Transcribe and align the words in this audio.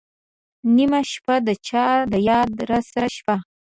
نېمه 0.75 1.01
شپه، 1.11 1.35
د 1.47 1.49
چا 1.67 1.85
د 2.11 2.13
یاد 2.29 2.51
راسره 2.69 3.07
شپه 3.17 3.35